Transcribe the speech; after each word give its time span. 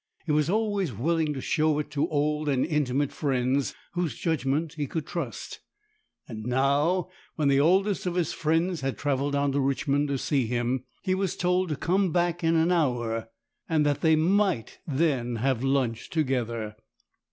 He 0.25 0.31
was 0.31 0.49
always 0.49 0.91
willing 0.91 1.31
to 1.35 1.41
show 1.41 1.77
it 1.77 1.91
to 1.91 2.09
old 2.09 2.49
and 2.49 2.65
intimate 2.65 3.11
friends 3.11 3.75
whose 3.93 4.17
judgment 4.17 4.73
he 4.73 4.87
could 4.87 5.05
trust; 5.05 5.59
and 6.27 6.43
now, 6.43 7.09
when 7.35 7.49
the 7.49 7.59
oldest 7.59 8.07
of 8.07 8.15
his 8.15 8.33
friends 8.33 8.81
had 8.81 8.97
travelled 8.97 9.33
down 9.33 9.51
to 9.51 9.59
Richmond 9.59 10.07
to 10.07 10.17
see 10.17 10.47
him, 10.47 10.85
he 11.03 11.13
was 11.13 11.37
told 11.37 11.69
to 11.69 11.75
come 11.75 12.11
back 12.11 12.43
in 12.43 12.55
an 12.55 12.71
hour, 12.71 13.29
and 13.69 13.85
that 13.85 14.01
they 14.01 14.15
might 14.15 14.79
then 14.87 15.35
lunch 15.61 16.09
together 16.09 16.75